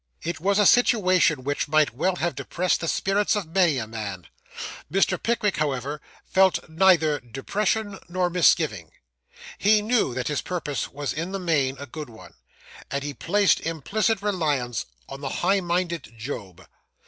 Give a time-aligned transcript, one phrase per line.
[0.23, 4.25] It was a situation which might well have depressed the spirits of many a man.
[4.91, 5.21] Mr.
[5.21, 8.89] Pickwick, however, felt neither depression nor misgiving.
[9.59, 12.33] He knew that his purpose was in the main a good one,
[12.89, 16.65] and he placed implicit reliance on the high minded Job.